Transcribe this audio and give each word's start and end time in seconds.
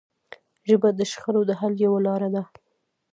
ژبه 0.69 0.89
د 0.99 1.01
شخړو 1.11 1.41
د 1.49 1.51
حل 1.59 1.73
یوه 1.85 1.99
لاره 2.07 2.29
ده 2.35 2.43